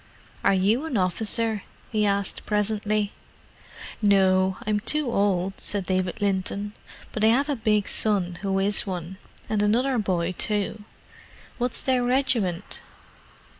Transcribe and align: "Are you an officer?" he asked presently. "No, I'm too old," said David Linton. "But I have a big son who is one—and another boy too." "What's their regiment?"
"Are 0.43 0.55
you 0.55 0.85
an 0.87 0.97
officer?" 0.97 1.61
he 1.91 2.07
asked 2.07 2.47
presently. 2.47 3.11
"No, 4.01 4.57
I'm 4.65 4.79
too 4.79 5.11
old," 5.11 5.59
said 5.61 5.85
David 5.85 6.19
Linton. 6.19 6.73
"But 7.11 7.23
I 7.23 7.27
have 7.27 7.49
a 7.49 7.55
big 7.55 7.87
son 7.87 8.39
who 8.41 8.57
is 8.57 8.87
one—and 8.87 9.61
another 9.61 9.99
boy 9.99 10.31
too." 10.31 10.85
"What's 11.59 11.83
their 11.83 12.03
regiment?" 12.03 12.81